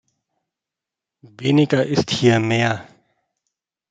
Weniger 1.21 1.85
ist 1.85 2.09
hier 2.09 2.39
mehr! 2.39 2.87